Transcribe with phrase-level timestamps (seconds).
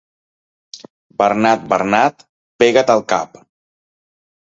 [1.23, 2.27] Bernat, Bernat,
[2.65, 3.43] pega't al cap!